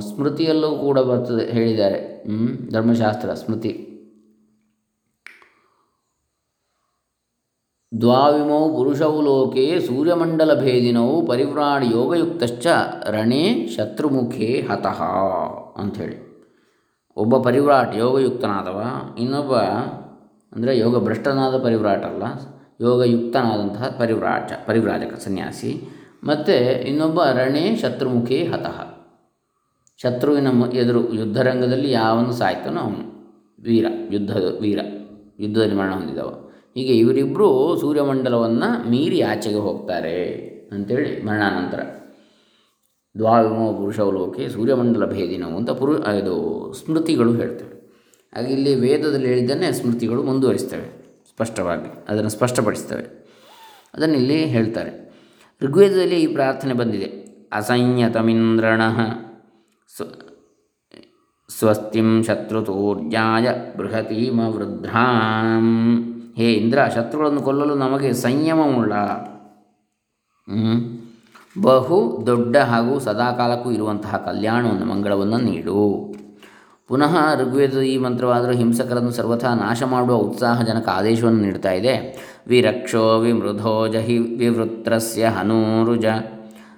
ಸ್ಮೃತಿಯಲ್ಲೂ 0.08 0.70
ಕೂಡ 0.84 0.98
ಬರ್ತದೆ, 1.10 1.46
ಹೇಳಿದ್ದಾರೆ. 1.56 2.00
ಧರ್ಮಶಾಸ್ತ್ರ, 2.74 3.30
ಸ್ಮೃತಿ. 3.44 3.72
ದ್ವಾವಿಮೌ 7.92 8.62
ಪುರುಷವು 8.76 9.20
ಲೋಕೆ 9.28 9.66
ಸೂರ್ಯಮಂಡಲ 9.88 10.52
ಭೇದಿನವು 10.60 11.16
ಪರಿವ್ರಾಣ 11.28 11.82
ಯೋಗಯುಕ್ತಶ್ಚ 11.94 12.68
ರಣೇ 13.16 13.46
ಶತ್ರುಮುಖೇ 13.76 14.52
ಹತಃ 14.70 15.00
ಅಂಥೇಳಿ. 15.82 16.18
ಒಬ್ಬ 17.18 17.36
ಪರಿವ್ರಾಟ್ 17.48 17.94
ಯೋಗಯುಕ್ತನಾದವ, 18.04 18.80
ಇನ್ನೊಬ್ಬ 19.24 19.54
ಅಂದರೆ 20.54 20.72
ಯೋಗ 20.78 20.96
ಭ್ರಷ್ಟನಾದ 21.06 21.56
ಪರಿವ್ರಾಟ್ 21.64 22.06
ಅಲ್ಲ 22.06 22.24
ಯೋಗಯುಕ್ತನಾದಂತಹ 22.82 23.96
ಪರಿವ್ರಾಜ, 24.00 24.52
ಪರಿವ್ರಾಜಕ 24.68 25.20
ಸನ್ಯಾಸಿ. 25.20 25.82
ಮತ್ತು 26.24 26.88
ಇನ್ನೊಬ್ಬ 26.88 27.24
ರಣೇ 27.24 27.76
ಶತ್ರುಮುಖಿ 27.76 28.44
ಹತಃ. 28.44 29.00
ಶತ್ರುವಿನ 29.98 30.48
ಎದುರು 30.74 31.14
ಯುದ್ಧರಂಗದಲ್ಲಿ 31.14 31.92
ಯಾವನು 31.92 32.34
ಸಾಯ್ತಾನೋ 32.34 32.82
ಅವನು. 32.82 33.20
ವೀರ 33.64 33.86
ಯುದ್ಧದ 34.12 34.58
ವೀರ 34.62 34.80
ಯುದ್ಧದಲ್ಲಿ 35.40 35.76
ಮರಣ 35.76 35.94
ಹೊಂದಿದವ. 35.94 36.50
ಹೀಗೆ 36.76 36.98
ಇವರಿಬ್ಬರು 36.98 37.78
ಸೂರ್ಯಮಂಡಲವನ್ನು 37.82 38.90
ಮೀರಿ 38.90 39.22
ಆಚೆಗೆ 39.22 39.56
ಹೋಗ್ತಾರೆ 39.56 40.26
ಅಂಥೇಳಿ 40.72 41.24
ಮರಣಾನಂತರ. 41.24 41.80
ದ್ವಾವಿಮೋ 43.18 43.74
ಪುರುಷವಲೋಕೆ 43.74 44.50
ಸೂರ್ಯಮಂಡಲ 44.50 45.06
ಭೇದಿನವು 45.06 45.58
ಅಂತ 45.58 45.70
ಪುರು 45.70 45.98
ಇದು 45.98 46.74
ಸ್ಮೃತಿಗಳು 46.74 47.34
ಹೇಳ್ತವೆ. 47.34 47.98
ಹಾಗೆ 48.36 48.54
ಇಲ್ಲಿ 48.54 48.76
ವೇದದಲ್ಲಿ 48.76 49.28
ಹೇಳಿದ್ದನ್ನೇ 49.28 49.72
ಸ್ಮೃತಿಗಳು 49.72 50.24
ಮುಂದುವರಿಸ್ತವೆ. 50.24 50.99
ಸ್ಪಷ್ಟವಾಗಿ, 51.40 51.90
ಅದನ್ನು 52.10 52.30
ಸ್ಪಷ್ಟಪಡಿಸ್ತವೆ 52.30 53.04
ಅದನ್ನು 53.94 54.16
ಇಲ್ಲಿ 54.16 54.46
ಹೇಳ್ತಾರೆ. 54.46 54.92
ಋಗ್ವೇದದಲ್ಲಿ 55.62 56.18
ಈ 56.24 56.26
ಪ್ರಾರ್ಥನೆ 56.34 56.74
ಬಂದಿದೆ. 56.74 57.08
ಅಸಂಯತಮಿಂದ್ರಣ 57.52 58.82
ಸ್ವ, 59.96 60.06
ಸ್ವಸ್ತಿಂ 61.50 62.24
ಶತ್ರುತೋರ್ಜಾಯ 62.24 63.48
ಬೃಹತೀಮ 63.78 64.40
ವೃದ್ಧಾಂ. 64.40 65.66
ಹೇ 66.38 66.52
ಇಂದ್ರ, 66.54 66.80
ಶತ್ರುಗಳನ್ನು 66.96 67.42
ಕೊಲ್ಲಲು 67.42 67.76
ನಮಗೆ 67.76 68.14
ಸಂಯಮವುಳ್ಳ 68.14 68.94
ಬಹು 71.62 72.24
ದೊಡ್ಡ 72.26 72.58
ಹಾಗೂ 72.58 73.00
ಸದಾಕಾಲಕ್ಕೂ 73.00 73.72
ಇರುವಂತಹ 73.72 74.18
ಕಲ್ಯಾಣವನ್ನು, 74.26 74.86
ಮಂಗಳವನ್ನು 74.86 75.38
ನೀಡು. 75.38 76.09
ಪುನಃ 76.90 77.42
ಋಗ್ವೇದದ 77.42 77.80
ಈ 77.80 77.98
ಮಂತ್ರವಾದರೂ 77.98 78.52
ಹಿಂಸಕರನ್ನು 78.52 79.12
ಸರ್ವಥಾ 79.12 79.54
ನಾಶ 79.54 79.84
ಮಾಡುವ 79.84 80.16
ಉತ್ಸಾಹಜನಕ 80.16 80.90
ಆದೇಶವನ್ನು 80.90 81.42
ನೀಡ್ತಾ 81.42 81.72
ಇದೆ. 81.72 82.18
ವಿರಕ್ಷೋ 82.48 83.20
ವಿಮೃಧೋ 83.20 83.88
ಜಹಿ 83.88 84.18
ವಿವೃತ್ರಸ್ಯ 84.18 85.26
ಹನೂರುಜ 85.26 86.06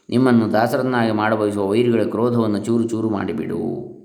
ನಿಮ್ಮನ್ನು 0.10 0.54
ದಾಸರನ್ನಾಗಿ 0.54 1.12
ಮಾಡಬಯಸುವ 1.12 1.70
ವೈರಿಗಳ 1.70 2.04
ಕ್ರೋಧವನ್ನು 2.04 2.58
ಚೂರು 2.58 2.84
ಚೂರು 2.84 3.10
ಮಾಡಿಬಿಡು. 3.10 3.99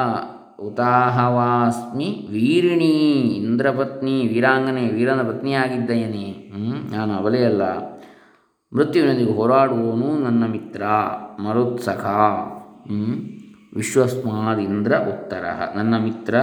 ಉತಾಹವಾಸ್ಮಿ, 0.61 2.27
ವೀರಿಣಿ, 2.31 3.11
ಇಂದ್ರಪತ್ನಿ, 3.21 4.29
ವೀರಾಂಗನೆ, 4.29 4.89
ವೀರನ 4.89 5.23
ಪತ್ನಿಯಾಗಿದ್ದೇನೆ. 5.23 6.53
ನಾನು 6.97 7.15
ಅವಲೆಯಲ್ಲ 7.15 7.63
ಮೃತ್ಯುವಿನೊಂದಿಗೆ 8.75 9.33
ಹೋರಾಡುವವನು 9.33 10.19
ನನ್ನ 10.19 10.47
ಮಿತ್ರ. 10.47 10.83
ಮರುತ್ಸಖ. 11.41 12.05
ವಿಶ್ವಸ್ಮಾದಿಂದ್ರ 13.77 14.97
ಉತ್ತರ. 14.97 15.45
ನನ್ನ 15.77 15.99
ಮಿತ್ರ 15.99 16.35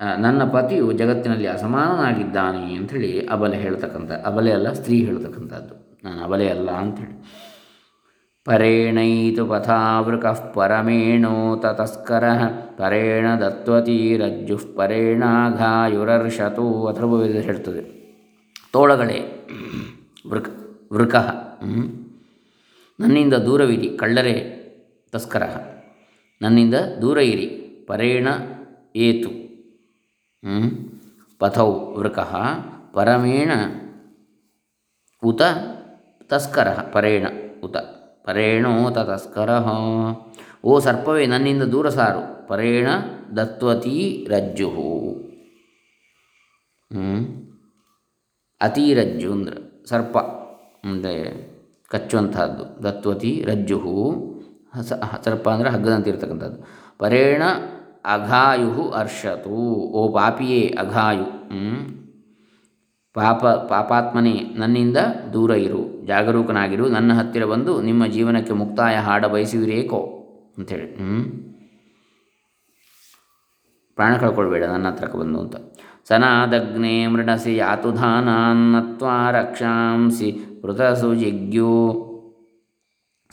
ನನ್ನ 0.00 0.44
ಪತಿಯು 0.44 0.92
ಜಗತ್ತಿನಲ್ಲಿ 0.92 1.46
ಅಸಮಾನನಾಗಿದ್ದಾನೆ 1.46 2.74
ಅಂಥೇಳಿ 2.74 3.26
ಅಬಲೆ 3.26 3.56
ಹೇಳ್ತಕ್ಕಂಥ, 3.56 4.10
ಅಬಲೆ 4.10 4.52
ಅಲ್ಲ, 4.52 4.72
ಸ್ತ್ರೀ 4.72 5.04
ಹೇಳ್ತಕ್ಕಂಥದ್ದು. 5.04 5.98
ನಾನು 6.04 6.24
ಅಬಲೆ 6.24 6.48
ಅಲ್ಲ 6.48 6.70
ಅಂಥೇಳಿ. 6.70 7.24
ಪರೇಣೈತು 8.44 9.46
ಪಥಾವೃಕಃ 9.46 10.52
ಪರಮೇಣೋ 10.52 11.56
ತತಸ್ಕರ, 11.56 12.24
ಪರೇಣ 12.76 13.40
ದತ್ವತೀರಜ್ಜು 13.40 14.76
ಪರೇಣಾಘಾಯುರರ್ಷತು 14.76 16.86
ಅಥರ್ವವೇದ 16.86 17.36
ಹೇಳ್ತದೆ. 17.36 18.04
ತೋಳಗಳೇ, 18.72 19.46
ವೃಕ್, 20.28 20.48
ವೃಕ 20.92 21.14
ನನ್ನಿಂದ 23.00 23.34
ದೂರವಿರಿ, 23.34 23.88
ಕಳ್ಳರೇ, 23.88 24.60
ತಸ್ಕರ. 25.12 25.42
ನನ್ನಿಂದ 26.42 26.74
ದೂರ 26.74 27.18
ಇರಿ, 27.18 27.46
ಪರೇಣ 27.86 28.28
ಏತು. 28.96 29.43
ಪಥೌ 31.40 31.70
ವೃಕ 31.98 32.18
ಪರಮೇಣ 32.94 33.50
ಉತ 35.22 35.42
ತಸ್ಕರ, 36.30 36.68
ಪರೇಣ 36.92 37.26
ಉತ. 37.64 37.76
ಪರೇಣೋತ 38.24 38.98
ತಸ್ಕರ. 39.10 39.50
ಓ 40.64 40.74
ಸರ್ಪವೇ, 40.78 41.24
ನನ್ನಿಂದ 41.26 41.64
ದೂರ 41.72 41.88
ಸಾರು. 41.96 42.22
ಪರೇಣ 42.48 42.88
ದತ್ವತೀ 43.36 43.96
ರಜ್ಜು. 44.30 44.70
ಅತಿರಜ್ಜು 48.60 49.30
ಅಂದ್ರೆ 49.32 49.58
ಸರ್ಪ 49.88 50.16
ಅಂದರೆ 50.84 51.14
ಕಚ್ಚುವಂತಹದ್ದು 51.90 52.64
ದತ್ವತಿ 52.84 53.32
ರಜ್ಜು. 53.48 53.78
ಸರ್ಪ 55.24 55.46
ಅಂದರೆ 55.54 55.70
ಹಗ್ಗದಂತಿರ್ತಕ್ಕಂಥದ್ದು. 55.74 56.58
ಪರೇಣ 56.98 57.42
ಅಘಾಯು 58.04 58.90
ಅರ್ಷತು 58.90 59.58
ಓ 59.92 60.12
ಪಾಪಿಯೇ 60.12 60.74
ಅಘಾಯು 60.78 61.26
ಪಾಪ, 63.16 63.46
ಪಾಪಾತ್ಮನೇ, 63.46 64.54
ನನ್ನಿಂದ 64.56 64.96
ದೂರ 65.32 65.50
ಇರು, 65.50 66.04
ಜಾಗರೂಕನಾಗಿರು, 66.06 66.88
ನನ್ನ 66.88 67.12
ಹತ್ತಿರ 67.12 67.44
ಬಂದು 67.44 67.82
ನಿಮ್ಮ 67.82 68.06
ಜೀವನಕ್ಕೆ 68.06 68.52
ಮುಕ್ತಾಯ 68.52 68.96
ಹಾಡ 68.96 69.24
ಬಯಸುವಿರೇಕೋ 69.24 70.00
ಅಂಥೇಳಿ 70.58 70.86
ಹ್ಞೂ 70.96 71.22
ಪ್ರಾಣ 73.94 74.16
ಕಳ್ಕೊಳ್ಬೇಡ, 74.16 74.64
ನನ್ನ 74.64 74.90
ಹತ್ರಕ್ಕೆ 74.90 75.18
ಬಂದು 75.18 75.40
ಅಂತ. 75.40 75.56
ಸನಾದಗ್ನೆ 76.08 77.06
ಮೃಣಸಿ, 77.06 77.56
ಯಾತುಧಾನಾನ್ನತ್ವಾ 77.56 79.30
ರಕ್ಷಾಂಸಿ 79.30 80.30
ಮೃತಸು 80.64 81.14
ಜಿಗ್ಯು 81.14 81.74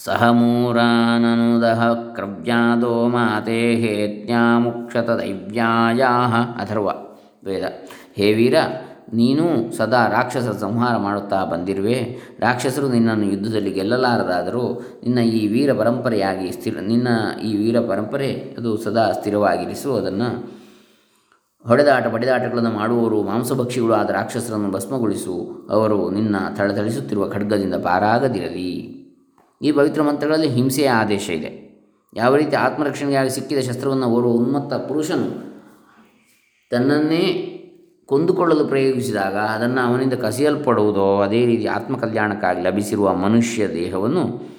ಸಹಮೂರಾನನುದಹ 0.06 1.94
ಕ್ರವ್ಯಾದೋ 1.94 3.08
ಮಾತೆ 3.08 3.76
ಹೇತ್ಯಾಮುಕ್ಷತ 3.76 5.10
ದೈವ್ಯಾಯಾಹ 5.10 6.62
ಅಥರ್ವ 6.62 6.88
ವೇದ. 7.46 7.64
ಹೇ 8.16 8.34
ವೀರ, 8.34 8.56
ನೀನು 9.14 9.72
ಸದಾ 9.78 10.08
ರಾಕ್ಷಸ 10.08 10.50
ಸಂಹಾರ 10.60 10.98
ಮಾಡುತ್ತಾ 10.98 11.46
ಬಂದಿರುವೆ. 11.46 11.98
ರಾಕ್ಷಸರು 12.40 12.90
ನಿನ್ನನ್ನು 12.90 13.26
ಯುದ್ಧದಲ್ಲಿ 13.26 13.72
ಗೆಲ್ಲಲಾರದಾದರೂ 13.72 14.64
ನಿನ್ನ 15.04 15.20
ಈ 15.20 15.48
ವೀರ 15.48 15.74
ಪರಂಪರೆಯಾಗಿ 15.74 16.52
ಸ್ಥಿರ, 16.52 16.80
ನಿನ್ನ 16.80 17.08
ಈ 17.44 17.56
ವೀರ 17.58 17.80
ಪರಂಪರೆ 17.80 18.56
ಅದು 18.58 18.78
ಸದಾ 18.78 19.12
ಸ್ಥಿರವಾಗಿರಿಸು 19.12 19.96
ಅದನ್ನು 19.96 20.30
ಹೊಡೆದಾಟ 21.68 22.08
ಬಡಿದಾಟಗಳನ್ನು 22.08 22.72
ಮಾಡುವವರು 22.72 23.24
ಮಾಂಸಭಕ್ಷಿಗಳು 23.24 23.94
ಆದ 23.94 24.10
ರಾಕ್ಷಸರನ್ನು 24.10 24.72
ಭಸ್ಮಗೊಳಿಸು. 24.72 25.68
ಅವರು 25.72 26.10
ನಿನ್ನ 26.10 26.36
ಥಳಥಳಿಸುತ್ತಿರುವ 26.58 27.28
ಖಡ್ಗದಿಂದ 27.30 27.76
ಪಾರಾಗದಿರಲಿ. 27.76 29.01
ಈ 29.62 29.72
ಪವಿತ್ರ 29.72 30.02
ಮಂತ್ರಗಳಲ್ಲಿ 30.02 30.50
ಹಿಂಸೆಯ 30.50 30.90
ಆದೇಶ 30.90 31.30
ಇದೆ. 31.30 31.62
ಯಾವ 32.14 32.36
ರೀತಿ 32.36 32.56
ಆತ್ಮರಕ್ಷಣೆಗಾಗಿ 32.56 33.30
ಸಿಕ್ಕಿದ 33.30 33.60
ಶಸ್ತ್ರವನ್ನು 33.60 34.06
ಓರ್ವ 34.06 34.30
ಉನ್ಮತ್ತ 34.30 34.74
ಪುರುಷನು 34.74 35.52
ತನ್ನನ್ನೇ 36.72 37.58
ಕೊಂದುಕೊಳ್ಳಲು 38.06 38.66
ಪ್ರಯೋಗಿಸಿದಾಗ 38.66 39.36
ಅದನ್ನು 39.36 39.82
ಅವನಿಂದ 39.82 40.14
ಕಸಿಯಲ್ಪಡುವುದೋ, 40.14 41.22
ಅದೇ 41.22 41.46
ರೀತಿ 41.46 41.66
ಆತ್ಮಕಲ್ಯಾಣಕ್ಕಾಗಿ 41.66 42.62
ಲಭಿಸಿರುವ 42.62 43.16
ಮನುಷ್ಯ 43.16 43.70
ದೇಹವನ್ನು 43.70 44.52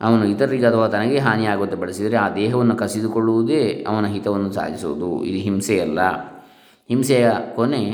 ಅವನು 0.00 0.24
ಇತರರಿಗೆ 0.24 0.66
ಅಥವಾ 0.66 0.88
ತನಗೆ 0.88 1.18
ಹಾನಿಯಾಗುವಂತೆ 1.18 1.76
ಬಳಸಿದರೆ 1.76 2.16
ಆ 2.16 2.34
ದೇಹವನ್ನು 2.34 2.76
ಕಸಿದುಕೊಳ್ಳುವುದೇ 2.76 3.84
ಅವನ 3.88 4.06
ಹಿತವನ್ನು 4.06 4.52
ಸಾಧಿಸುವುದು. 4.52 5.24
ಇದು 5.24 5.38
ಹಿಂಸೆಯಲ್ಲ. 5.38 6.00
ಹಿಂಸೆಯ 6.88 7.30
ಕೊನೆ 7.54 7.92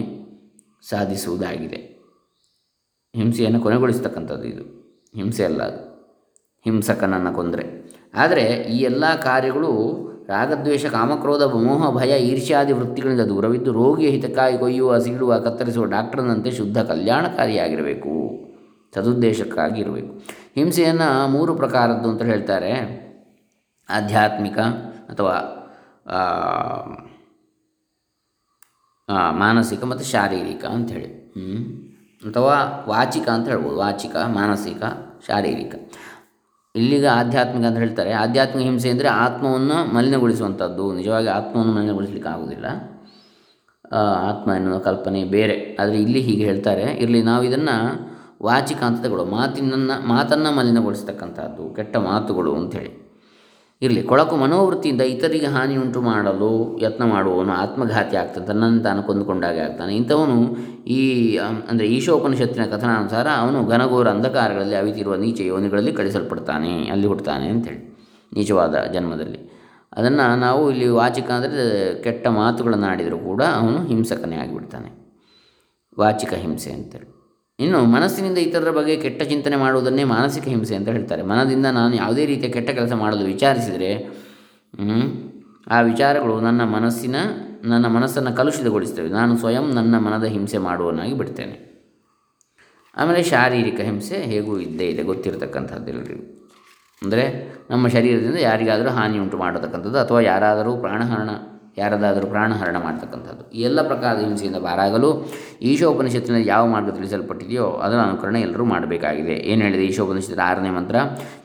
ಸಾಧಿಸುವುದಾಗಿದೆ. 0.88 1.96
ಹಿಂಸೆಯನ್ನು 3.16 3.60
ಕೊನೆಗೊಳಿಸ್ತಕ್ಕಂಥದ್ದು 3.60 4.44
ಇದು. 4.44 4.62
ಹಿಂಸೆ 5.14 5.44
ಅಲ್ಲ 5.44 5.62
ಅದು. 5.62 5.85
ಹಿಂಸಕನನ್ನು 6.66 7.32
ಕೊಂದರೆ. 7.32 7.64
ಆದರೆ 8.14 8.44
ಈ 8.74 8.78
ಎಲ್ಲ 8.82 9.04
ಕಾರ್ಯಗಳು 9.22 9.70
ರಾಗದ್ವೇಷ, 10.28 10.86
ಕಾಮಕ್ರೋಧ, 10.86 11.42
ಮೋಹ, 11.42 11.90
ಭಯ, 11.90 12.12
ಈರ್ಷ್ಯಾದಿ 12.18 12.72
ವೃತ್ತಿಗಳಿಂದ 12.72 13.20
ದೂರವಿದ್ದು 13.20 13.72
ರೋಗಿಯ 13.72 14.08
ಹಿತಕ್ಕಾಗಿ 14.08 14.58
ಕೊಯ್ಯುವ 14.58 14.98
ಸೀಳುವ 14.98 15.38
ಕತ್ತರಿಸುವ 15.38 15.84
ಡಾಕ್ಟರ್ನಂತೆ 15.84 16.50
ಶುದ್ಧ 16.50 16.78
ಕಲ್ಯಾಣಕಾರಿಯಾಗಿರಬೇಕು. 16.82 18.12
ಸದುದ್ದೇಶಕ್ಕಾಗಿ 18.94 19.80
ಇರಬೇಕು. 19.80 20.12
ಹಿಂಸೆಯನ್ನು 20.54 21.28
ಮೂರು 21.28 21.54
ಪ್ರಕಾರದ್ದು 21.54 22.08
ಅಂತ 22.10 22.22
ಹೇಳ್ತಾರೆ. 22.22 22.72
ಆಧ್ಯಾತ್ಮಿಕ 23.88 24.58
ಅಥವಾ 25.12 25.34
ಮಾನಸಿಕ 29.30 29.84
ಮತ್ತು 29.84 30.04
ಶಾರೀರಿಕ 30.04 30.64
ಅಂಥೇಳಿ 30.64 31.08
ಅಥವಾ 32.22 32.54
ವಾಚಿಕ 32.88 33.28
ಅಂತ 33.28 33.48
ಹೇಳ್ಬೋದು. 33.48 33.76
ವಾಚಿಕ, 33.76 34.16
ಮಾನಸಿಕ, 34.16 34.82
ಶಾರೀರಿಕ. 35.26 35.74
ಇಲ್ಲಿಗ 36.76 37.06
ಆಧ್ಯಾತ್ಮಿಕ 37.12 37.66
ಅಂತ 37.66 37.78
ಹೇಳ್ತಾರೆ. 37.78 38.12
ಆಧ್ಯಾತ್ಮಿಕ 38.12 38.66
ಹಿಂಸೆ 38.66 38.90
ಅಂದರೆ 38.90 39.08
ಆತ್ಮವನ್ನು 39.08 39.94
ಮಲಿನಗೊಳಿಸುವಂಥದ್ದು. 39.94 40.94
ನಿಜವಾಗಿ 40.94 41.28
ಆತ್ಮವನ್ನು 41.28 41.72
ಮಲಿನಗೊಳಿಸಲಿಕ್ಕೆ 41.72 42.28
ಆಗೋದಿಲ್ಲ. 42.28 42.66
ಆತ್ಮ 44.30 44.52
ಎನ್ನುವ 44.52 44.78
ಕಲ್ಪನೆ 44.78 45.24
ಬೇರೆ. 45.24 45.76
ಆದರೆ 45.80 46.02
ಇಲ್ಲಿ 46.02 46.20
ಹೀಗೆ 46.20 46.44
ಹೇಳ್ತಾರೆ. 46.44 46.82
ಇರಲಿ, 46.82 47.22
ನಾವು 47.22 47.44
ಇದನ್ನು 47.44 47.76
ವಾಚಿಕ 48.42 48.82
ಅಂತ 48.82 49.04
ತಗೊಳ್ಳೋ 49.04 49.24
ಮಾತಿನನ್ನು, 49.24 50.08
ಮಾತನ್ನು 50.08 50.52
ಮಲಿನಗೊಳಿಸ್ತಕ್ಕಂಥದ್ದು, 50.56 51.74
ಕೆಟ್ಟ 51.74 51.96
ಮಾತುಗಳು 51.96 52.54
ಅಂಥೇಳಿ 52.54 53.05
ಇರಲಿ. 53.82 54.02
ಕೊಳಕು 54.10 54.34
ಮನೋವೃತ್ತಿಯಿಂದ 54.42 55.02
ಇತರಿಗೆ 55.14 55.48
ಹಾನಿಯುಂಟು 55.54 56.00
ಮಾಡಲು 56.08 56.50
ಯತ್ನ 56.84 57.02
ಮಾಡುವವನು 57.10 57.52
ಆತ್ಮಘಾತಿ 57.62 58.14
ಆಗ್ತಾನೆ, 58.20 58.46
ತನ್ನನ್ನು 58.50 58.80
ತಾನು 58.86 59.00
ಕೊಂದುಕೊಂಡಾಗೆ 59.08 59.60
ಆಗ್ತಾನೆ. 59.64 59.92
ಇಂಥವನು 60.00 60.36
ಈ 60.98 61.00
ಅಂದರೆ 61.70 61.86
ಈಶೋಪನಿಷತ್ತಿನ 61.96 62.64
ಕಥನಾನುಸಾರ 62.74 63.26
ಅವನು 63.42 63.60
ಘನಘೋರ 63.72 64.08
ಅಂಧಕಾರಗಳಲ್ಲಿ 64.16 64.78
ಅವಿತಿರುವ 64.82 65.16
ನೀಚ 65.24 65.40
ಯೋನಿಗಳಲ್ಲಿ 65.52 65.92
ಕಳಿಸಲ್ಪಡ್ತಾನೆ, 65.98 66.72
ಅಲ್ಲಿ 66.94 67.08
ಹುಡ್ತಾನೆ 67.12 67.48
ಅಂತೇಳಿ 67.54 67.82
ನೀಚವಾದ 68.32 68.76
ಜನ್ಮದಲ್ಲಿ. 68.94 69.40
ಅದನ್ನು 69.98 70.24
ನಾವು 70.46 70.62
ಇಲ್ಲಿ 70.72 70.88
ವಾಚಿಕ 71.00 71.28
ಅಂದರೆ 71.36 71.66
ಕೆಟ್ಟ 72.06 72.26
ಮಾತುಗಳನ್ನು 72.40 72.88
ಆಡಿದರೂ 72.92 73.18
ಕೂಡ 73.28 73.42
ಅವನು 73.60 73.78
ಹಿಂಸಕನೇ 73.90 74.38
ಆಗಿಬಿಡ್ತಾನೆ. 74.44 74.90
ವಾಚಿಕ 75.98 76.32
ಹಿಂಸೆ 76.44 76.72
ಅಂತೇಳಿ 76.78 77.08
ಇನ್ನು 77.64 77.78
ಮನಸ್ಸಿನಿಂದ 77.92 78.38
ಇತರರ 78.46 78.70
ಬಗ್ಗೆ 78.78 78.94
ಕೆಟ್ಟ 79.04 79.20
ಚಿಂತನೆ 79.30 79.56
ಮಾಡುವುದನ್ನೇ 79.62 80.04
ಮಾನಸಿಕ 80.14 80.46
ಹಿಂಸೆ 80.54 80.74
ಅಂತ 80.78 80.88
ಹೇಳ್ತಾರೆ. 80.96 81.22
ಮನದಿಂದ 81.30 81.66
ನಾನು 81.78 81.94
ಯಾವುದೇ 82.02 82.24
ರೀತಿಯ 82.30 82.48
ಕೆಟ್ಟ 82.56 82.70
ಕೆಲಸ 82.78 82.94
ಮಾಡಲು 83.02 83.24
ವಿಚಾರಿಸಿದರೆ 83.34 83.90
ಆ 85.74 85.78
ವಿಚಾರಗಳು 85.90 86.34
ನನ್ನ 86.46 86.62
ಮನಸ್ಸಿನ, 86.74 87.16
ನನ್ನ 87.72 87.86
ಮನಸ್ಸನ್ನು 87.96 88.32
ಕಲುಷಿತಗೊಳಿಸ್ತವೆ 88.40 89.08
ನಾನು 89.18 89.32
ಸ್ವಯಂ 89.42 89.66
ನನ್ನ 89.78 89.94
ಮನದ 90.06 90.26
ಹಿಂಸೆ 90.34 90.58
ಮಾಡುವನಾಗಿ 90.68 91.14
ಬಿಡ್ತೇನೆ. 91.20 91.56
ಆಮೇಲೆ 92.94 93.22
ಶಾರೀರಿಕ 93.32 93.80
ಹಿಂಸೆ 93.88 94.18
ಹೇಗೂ 94.32 94.52
ಇದ್ದೇ 94.66 94.86
ಇದೆ, 94.92 95.02
ಗೊತ್ತಿರತಕ್ಕಂಥದ್ದು 95.12 95.90
ಎಲ್ಲರಿಗೂ. 95.94 96.24
ಅಂದರೆ 97.02 97.24
ನಮ್ಮ 97.72 97.86
ಶರೀರದಿಂದ 97.94 98.38
ಯಾರಿಗಾದರೂ 98.48 98.90
ಹಾನಿ 98.98 99.16
ಉಂಟು 99.24 99.36
ಮಾಡತಕ್ಕಂಥದ್ದು 99.44 99.98
ಅಥವಾ 100.04 100.20
ಯಾರಾದರೂ 100.32 100.72
ಪ್ರಾಣಹರಣ 100.84 101.30
ಯಾರದಾದರೂ 101.78 102.26
ಪ್ರಾಣಹರಣ 102.26 102.76
ಮಾಡ್ತಕ್ಕಂಥದ್ದು. 102.82 103.56
ಎಲ್ಲ 103.58 103.86
ಪ್ರಕಾರದ 103.86 104.18
ಹಿಂಸೆಯಿಂದ 104.18 104.56
ಬಾರಾಗಲು 104.56 105.28
ಈಶೋಪನಿಷತ್ತಿನಲ್ಲಿ 105.62 106.48
ಯಾವ 106.48 106.66
ಮಾರ್ಗ 106.66 106.90
ತಿಳಿಸಲ್ಪಟ್ಟಿದೆಯೋ 106.90 107.66
ಅದರ 107.66 107.98
ಅನುಕರಣೆ 107.98 108.40
ಎಲ್ಲರೂ 108.40 108.64
ಮಾಡಬೇಕಾಗಿದೆ. 108.64 109.32
ಏನು 109.32 109.62
ಹೇಳಿದೆ? 109.62 109.84
ಈಶೋಪನಿಷತ್ತಿನ 109.84 110.40
ಆರನೇ 110.40 110.70
ಮಂತ್ರ 110.70 110.96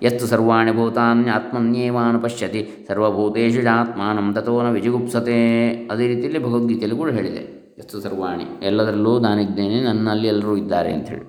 ಎಸ್ತು 0.01 0.27
ಸರ್ವಾಣಿ 0.27 0.71
ಭೂತಾನ್ಯ 0.71 1.31
ಆತ್ಮನ್ಯೇವಾನು 1.31 2.19
ಪಶ್ಯತಿ 2.19 2.85
ಸರ್ವಭೂತೇಶು 2.87 3.69
ಆತ್ಮಾನಂ 3.69 4.33
ತಥೋನ 4.33 4.69
ವಿಜುಗುಪ್ಸತೆ. 4.69 5.39
ಅದೇ 5.91 6.07
ರೀತಿಯಲ್ಲಿ 6.07 6.43
ಭಗವದ್ಗೀತೆಯಲ್ಲಿ 6.43 6.97
ಕೂಡ 6.97 7.09
ಹೇಳಿದೆ. 7.09 7.43
ಎಸ್ತು 7.77 8.01
ಸರ್ವಾಣಿ, 8.01 8.43
ಎಲ್ಲದರಲ್ಲೂ 8.65 9.19
ನಾನಿದ್ದೇನೆ 9.19 9.83
ನನ್ನಲ್ಲಿ 9.83 10.27
ಎಲ್ಲರೂ 10.27 10.55
ಇದ್ದಾರೆ 10.57 10.93
ಅಂಥೇಳಿ 10.93 11.25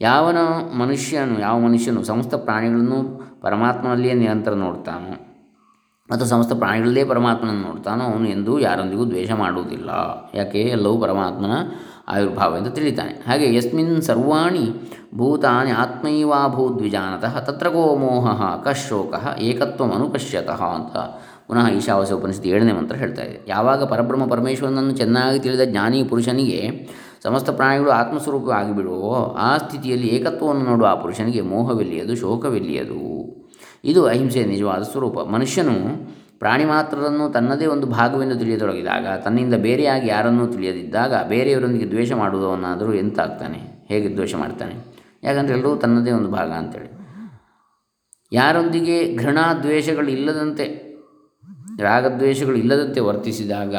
ಯಾವನ 0.00 0.36
ಮನುಷ್ಯನು, 0.78 1.40
ಯಾವ 1.40 1.58
ಮನುಷ್ಯನು 1.58 2.04
ಸಮಸ್ತ 2.04 2.34
ಪ್ರಾಣಿಗಳನ್ನು 2.34 3.00
ಪರಮಾತ್ಮನಲ್ಲಿಯೇ 3.42 4.14
ನಿರಂತರ 4.14 4.52
ನೋಡ್ತಾನೋ 4.52 5.27
ಮತ್ತು 6.10 6.26
ಸಮಸ್ತ 6.26 6.52
ಪ್ರಾಣಿಗಳಲ್ಲೇ 6.52 7.04
ಪರಮಾತ್ಮನನ್ನು 7.04 7.62
ನೋಡ್ತಾನೋ 7.62 8.04
ಅವನು 8.04 8.28
ಎಂದು 8.28 8.60
ಯಾರೊಂದಿಗೂ 8.60 9.04
ದ್ವೇಷ 9.04 9.30
ಮಾಡುವುದಿಲ್ಲ. 9.30 9.90
ಯಾಕೆ? 10.34 10.60
ಎಲ್ಲವೂ 10.60 10.98
ಪರಮಾತ್ಮನ 10.98 11.50
ಆವಿರ್ಭಾವ 12.08 12.56
ಎಂದು 12.56 12.70
ತಿಳಿತಾನೆ. 12.70 13.24
ಹಾಗೆ 13.28 13.54
ಯಸ್ಮಿನ್ 13.54 14.02
ಸರ್ವಾಣಿ 14.02 14.90
ಭೂತಾನಿ 15.14 15.70
ಆತ್ಮೈವಾಭೂದ್ವಿಜಾನತಃ 15.70 17.40
ತತ್ರ 17.40 17.68
ಗೋ 17.68 17.96
ಮೋಹ 17.96 18.42
ಕಶೋಕ 18.64 19.38
ಏಕತ್ವಂ 19.38 19.90
ಅನುಪಶ್ಯತಃ 19.90 20.62
ಅಂತ 20.62 20.96
ಪುನಃ 21.48 21.68
ಈಶಾವಾಸ್ಯ 21.68 22.14
ಉಪನಿಷತ್ತು 22.14 22.48
ಏಳನೇ 22.48 22.72
ಮಂತ್ರ 22.72 22.96
ಹೇಳ್ತಾ 22.96 23.22
ಇದೆ. 23.22 23.44
ಯಾವಾಗ 23.48 23.84
ಪರಬ್ರಹ್ಮ 23.84 24.26
ಪರಮೇಶ್ವರನನ್ನು 24.26 24.90
ಚೆನ್ನಾಗಿ 24.90 25.38
ತಿಳಿದ 25.38 25.60
ಜ್ಞಾನಿ 25.64 26.04
ಪುರುಷನಿಗೆ 26.04 26.88
ಸಮಸ್ತ 27.24 27.50
ಪ್ರಾಣಿಗಳು 27.50 27.90
ಆತ್ಮಸ್ವರೂಪವಾಗಿಬಿಡುವೋ, 27.90 29.36
ಆ 29.38 29.56
ಸ್ಥಿತಿಯಲ್ಲಿ 29.58 30.06
ಏಕತ್ವವನ್ನು 30.06 30.64
ನೋಡುವ 30.64 30.86
ಆ 30.86 30.94
ಪುರುಷನಿಗೆ 30.94 31.40
ಮೋಹವೆಲ್ಲಿಯದು, 31.40 32.16
ಶೋಕವೆಲ್ಲಿಯದು? 32.16 33.07
ಇದು 33.88 34.06
ಅಹಿಂಸೆಯ 34.06 34.44
ನಿಜವಾದ 34.44 34.82
ಸ್ವರೂಪ. 34.82 35.18
ಮನುಷ್ಯನು 35.18 35.74
ಪ್ರಾಣಿ 36.38 36.64
ಮಾತ್ರರನ್ನು 36.64 37.32
ತನ್ನದೇ 37.32 37.66
ಒಂದು 37.66 37.86
ಭಾಗವೆಂದು 37.86 38.36
ತಿಳಿಯತೊಡಗಿದಾಗ, 38.38 39.06
ತನ್ನಿಂದ 39.18 39.54
ಬೇರೆಯಾಗಿ 39.54 40.08
ಯಾರನ್ನೂ 40.08 40.46
ತಿಳಿಯದಿದ್ದಾಗ 40.46 41.28
ಬೇರೆಯವರೊಂದಿಗೆ 41.28 41.88
ದ್ವೇಷ 41.90 42.12
ಮಾಡುವುದವನ್ನಾದರೂ 42.12 42.92
ಎಂತಾಗ್ತಾನೆ? 42.92 43.58
ಹೇಗೆ 43.88 44.14
ದ್ವೇಷ 44.14 44.34
ಮಾಡ್ತಾನೆ? 44.34 44.74
ಯಾಕಂದರೆ 45.22 45.54
ಎಲ್ಲರೂ 45.54 45.76
ತನ್ನದೇ 45.76 46.10
ಒಂದು 46.10 46.28
ಭಾಗ 46.28 46.50
ಅಂತೇಳಿ. 46.50 46.98
ಯಾರೊಂದಿಗೆ 48.32 49.16
ಘೃಣಾ 49.16 49.54
ದ್ವೇಷಗಳು 49.54 50.08
ಇಲ್ಲದಂತೆ 50.08 50.66
ರಾಗದ್ವೇಷಗಳು 51.80 52.56
ಇಲ್ಲದಂತೆ 52.56 53.00
ವರ್ತಿಸಿದಾಗ 53.00 53.74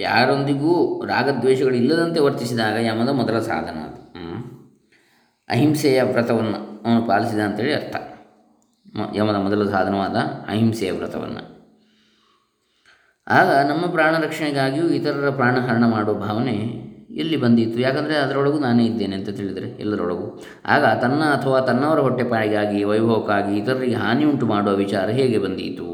ಯಾರೊಂದಿಗೂ 0.00 1.04
ರಾಗದ್ವೇಷಗಳು 1.04 1.74
ಇಲ್ಲದಂತೆ 1.74 2.20
ವರ್ತಿಸಿದಾಗ 2.20 2.76
ಯಮದ 2.84 3.08
ಮೊದಲ 3.08 3.38
ಸಾಧನ 3.38 3.78
ಅದು. 3.78 4.00
ಅಹಿಂಸೆಯ 5.48 6.02
ವ್ರತವನ್ನು 6.02 6.75
ಅವನು 6.86 7.02
ಪಾಲಿಸಿದ 7.02 7.38
ಅಂತೇಳಿ 7.38 7.74
ಅರ್ಥ. 7.74 7.96
ಯಮದ 9.14 9.34
ಮೊದಲ 9.34 9.70
ಸಾಧನವಾದ 9.70 10.16
ಅಹಿಂಸೆಯ 10.48 10.92
ವ್ರತವನ್ನು. 10.92 11.42
ಆಗ 13.28 13.48
ನಮ್ಮ 13.68 13.86
ಪ್ರಾಣ 13.86 14.18
ರಕ್ಷಣೆಗಾಗಿಯೂ 14.18 14.86
ಇತರರ 14.88 15.30
ಪ್ರಾಣಹರಣ 15.30 15.84
ಮಾಡುವ 15.86 16.14
ಭಾವನೆ 16.14 16.86
ಎಲ್ಲಿ 17.10 17.36
ಬಂದಿತ್ತು 17.36 17.80
ಯಾಕಂದರೆ 17.80 18.16
ಅದರೊಳಗೂ 18.16 18.58
ನಾನೇ 18.58 18.86
ಇದ್ದೇನೆ 18.86 19.16
ಅಂತ 19.16 19.28
ತಿಳಿದರೆ 19.28 19.68
ಎಲ್ಲರೊಳಗೂ. 19.68 20.42
ಆಗ 20.66 20.84
ತನ್ನ 21.00 21.22
ಅಥವಾ 21.24 21.60
ತನ್ನವರ 21.60 21.98
ಹೊಟ್ಟೆಪಾಯಿಗಾಗಿ 21.98 22.84
ವೈಭವಕ್ಕಾಗಿ 22.84 23.58
ಇತರರಿಗೆ 23.58 23.94
ಹಾನಿ 23.94 24.24
ಉಂಟು 24.24 24.46
ಮಾಡುವ 24.46 24.74
ವಿಚಾರ 24.74 25.10
ಹೇಗೆ 25.10 25.38
ಬಂದೀತು? 25.38 25.88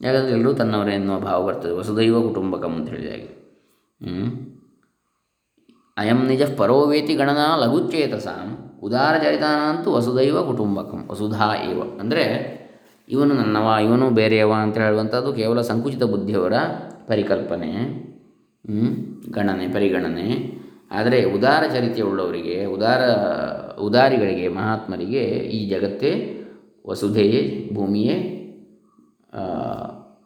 ಯಾಕಂದರೆ 0.00 0.32
ಎಲ್ಲರೂ 0.32 0.52
ತನ್ನವರೇ 0.52 0.94
ಎನ್ನುವ 0.94 1.20
ಭಾವ 1.20 1.46
ಬರ್ತದೆ. 1.46 1.72
ವಸುದೈವ 1.72 2.28
ಕುಟುಂಬಕಂ 2.28 2.74
ಅಂತ 2.74 2.88
ಹೇಳಿದಾಗೆ 2.88 3.28
ಅಯಂ 5.96 6.26
ನಿಜ 6.26 6.42
ಪರೋವೇತಿ 6.56 7.14
ಗಣನಾ 7.14 7.56
ಲಘುಚೇತಸಾಂ 7.56 8.48
ಉದಾರ 8.82 9.18
ಚರಿತಾನಂತೂ 9.18 9.90
ವಸುದೈವ 9.92 10.38
ಕುಟುಂಬಕಂ, 10.46 11.08
ವಸುಧಾ 11.10 11.48
ಇವ 11.54 11.80
ಅಂದರೆ 12.00 12.24
ಇವನು 13.08 13.34
ನನ್ನವ, 13.34 13.66
ಇವನು 13.82 14.10
ಬೇರೆಯವ 14.10 14.52
ಅಂತ 14.52 14.78
ಹೇಳುವಂಥದ್ದು 14.78 15.32
ಕೇವಲ 15.32 15.60
ಸಂಕುಚಿತ 15.60 16.02
ಬುದ್ಧಿಯವರ 16.02 16.52
ಪರಿಕಲ್ಪನೆ 17.06 17.72
ಗಣನೆ, 19.32 19.68
ಪರಿಗಣನೆ. 19.68 20.28
ಆದರೆ 20.90 21.24
ಉದಾರ 21.24 21.62
ಚರಿತೆಯುಳ್ಳವರಿಗೆ, 21.74 22.64
ಉದಾರ, 22.64 23.02
ಉದಾರಿಗಳಿಗೆ, 23.80 24.48
ಮಹಾತ್ಮರಿಗೆ 24.48 25.24
ಈ 25.26 25.68
ಜಗತ್ತೇ 25.68 26.12
ವಸುಧೆಯೇ, 26.86 27.70
ಭೂಮಿಯೇ 27.74 28.16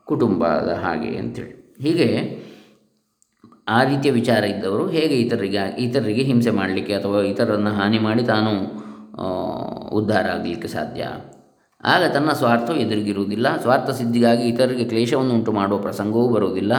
ಕುಟುಂಬದ 0.04 0.70
ಹಾಗೆ 0.82 1.16
ಅಂಥೇಳಿ 1.16 1.74
ಹೀಗೆ 1.80 2.08
ಆ 3.68 3.84
ರೀತಿಯ 3.84 4.10
ವಿಚಾರ 4.10 4.44
ಇದ್ದವರು 4.44 4.88
ಹೇಗೆ 4.88 5.14
ಇತರರಿಗೆ 5.14 5.76
ಇತರರಿಗೆ 5.78 6.22
ಹಿಂಸೆ 6.22 6.50
ಮಾಡಲಿಕ್ಕೆ 6.50 6.94
ಅಥವಾ 6.94 7.20
ಇತರರನ್ನು 7.22 7.70
ಹಾನಿ 7.70 7.98
ಮಾಡಿ 7.98 8.22
ತಾನು 8.22 8.50
ಉದ್ಧಾರ 9.88 10.24
ಆಗಲಿಕ್ಕೆ 10.24 10.68
ಸಾಧ್ಯ? 10.68 11.04
ಆಗ 11.84 12.02
ತನ್ನ 12.12 12.30
ಸ್ವಾರ್ಥವು 12.30 12.76
ಎದುರಿಗಿರುವುದಿಲ್ಲ. 12.76 13.56
ಸ್ವಾರ್ಥ 13.56 13.90
ಸಿದ್ಧಿಗಾಗಿ 13.90 14.42
ಇತರರಿಗೆ 14.42 14.84
ಕ್ಲೇಶವನ್ನು 14.84 15.34
ಉಂಟು 15.34 15.52
ಮಾಡುವ 15.52 15.78
ಪ್ರಸಂಗವೂ 15.78 16.28
ಬರುವುದಿಲ್ಲ. 16.28 16.72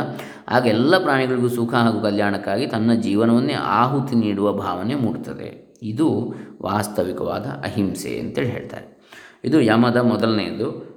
ಆಗ 0.50 0.68
ಎಲ್ಲ 0.68 1.04
ಪ್ರಾಣಿಗಳಿಗೂ 1.04 1.48
ಸುಖ 1.48 1.74
ಹಾಗೂ 1.74 2.02
ಕಲ್ಯಾಣಕ್ಕಾಗಿ 2.02 2.68
ತನ್ನ 2.68 2.94
ಜೀವನವನ್ನೇ 2.94 3.54
ಆಹುತಿ 3.54 4.16
ನೀಡುವ 4.16 4.54
ಭಾವನೆ 4.54 4.96
ಮೂಡುತ್ತದೆ. 4.96 5.78
ಇದು 5.84 6.34
ವಾಸ್ತವಿಕವಾದ 6.62 7.46
ಅಹಿಂಸೆ 7.46 8.20
ಅಂತೇಳಿ 8.20 8.48
ಹೇಳ್ತಾರೆ. 8.48 9.04
ಇದು 9.44 9.62
ಯಮದ 9.62 9.98
ಮೊದಲನೆಯದು 9.98 10.94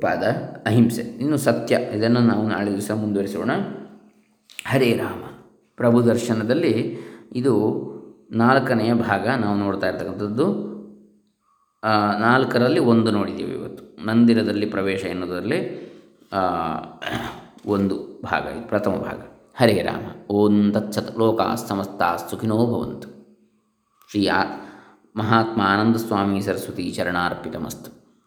ಪಾದ 0.00 0.22
ಅಹಿಂಸೆ. 0.66 1.02
ಇನ್ನು 1.02 1.36
ಸತ್ಯ, 1.36 1.78
ಇದನ್ನು 1.94 2.20
ನಾವು 2.20 2.48
ನಾಳೆ 2.48 2.70
ದಿವಸ 2.70 2.90
ಮುಂದುವರಿಸೋಣ. 2.90 3.50
ಹರೇ 4.66 4.90
ರಾಮ. 4.96 5.22
ಪ್ರಭು 5.76 6.06
ದರ್ಶನದಲ್ಲಿ 6.06 6.74
ಇದು 7.32 7.54
ನಾಲ್ಕನೆಯ 8.32 8.94
ಭಾಗ 8.94 9.28
ನಾವು 9.28 9.56
ನೋಡ್ತಾ 9.56 9.88
ಇರ್ತಕ್ಕಂಥದ್ದು. 9.88 10.46
ನಾಲ್ಕರಲ್ಲಿ 12.18 12.80
ಒಂದು 12.80 13.10
ನೋಡಿದ್ದೀವಿ 13.10 13.52
ಇವತ್ತು. 13.52 14.06
ಮಂದಿರದಲ್ಲಿ 14.06 14.66
ಪ್ರವೇಶ 14.66 15.04
ಎನ್ನುವುದರಲ್ಲಿ 15.04 15.60
ಒಂದು 17.66 17.96
ಭಾಗ, 18.22 18.44
ಇದು 18.44 18.68
ಪ್ರಥಮ 18.68 18.90
ಭಾಗ. 18.90 19.20
ಹರೇ 19.54 19.82
ರಾಮ. 19.82 20.04
ಓಂ 20.30 20.72
ತತ್ಸತ್ 20.72 21.18
ಲೋಕ 21.18 21.40
ಸಮಸ್ತ 21.66 22.02
ಸುಖಿನೋ 22.30 22.58
ಭವಂತು. 22.66 23.08
ಶ್ರೀ 24.10 24.28
ಮಹಾತ್ಮ 25.16 25.60
ಆನಂದ 25.60 25.96
ಸ್ವಾಮಿ 25.96 26.40
ಸರಸ್ವತಿ 26.40 26.90
ಚರಣಾರ್ಪಿತಮಸ್ತು. 26.90 28.01